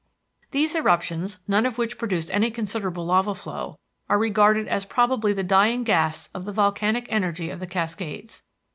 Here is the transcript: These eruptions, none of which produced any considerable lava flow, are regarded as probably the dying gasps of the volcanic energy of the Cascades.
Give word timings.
These 0.49 0.73
eruptions, 0.73 1.37
none 1.47 1.63
of 1.63 1.77
which 1.77 1.99
produced 1.99 2.31
any 2.31 2.49
considerable 2.49 3.05
lava 3.05 3.35
flow, 3.35 3.77
are 4.09 4.17
regarded 4.17 4.67
as 4.67 4.83
probably 4.83 5.31
the 5.31 5.43
dying 5.43 5.83
gasps 5.83 6.27
of 6.33 6.45
the 6.45 6.51
volcanic 6.51 7.05
energy 7.09 7.51
of 7.51 7.59
the 7.59 7.67
Cascades. 7.67 8.41